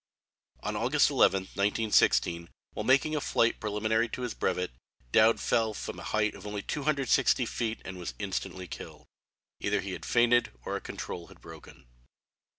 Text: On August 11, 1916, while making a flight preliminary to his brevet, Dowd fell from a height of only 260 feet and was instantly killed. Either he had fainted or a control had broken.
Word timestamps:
On 0.63 0.75
August 0.75 1.11
11, 1.11 1.43
1916, 1.53 2.49
while 2.73 2.83
making 2.83 3.15
a 3.15 3.21
flight 3.21 3.59
preliminary 3.59 4.09
to 4.09 4.23
his 4.23 4.33
brevet, 4.33 4.71
Dowd 5.11 5.39
fell 5.39 5.75
from 5.75 5.99
a 5.99 6.03
height 6.03 6.33
of 6.33 6.47
only 6.47 6.63
260 6.63 7.45
feet 7.45 7.83
and 7.85 7.99
was 7.99 8.15
instantly 8.17 8.65
killed. 8.67 9.05
Either 9.59 9.79
he 9.79 9.91
had 9.91 10.03
fainted 10.03 10.51
or 10.65 10.75
a 10.75 10.81
control 10.81 11.27
had 11.27 11.39
broken. 11.39 11.85